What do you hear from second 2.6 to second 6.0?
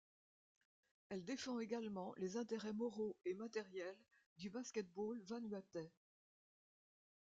moraux et matériels du basket-ball vanuatais.